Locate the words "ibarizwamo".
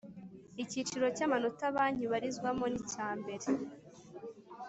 2.05-2.65